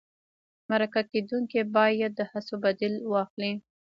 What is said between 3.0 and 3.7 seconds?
واخلي.